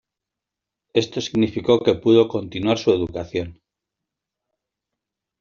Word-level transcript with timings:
Esto 1.01 1.21
significó 1.21 1.83
que 1.83 1.93
pudo 1.93 2.27
continuar 2.27 2.79
su 2.79 2.91
educación. 2.91 3.61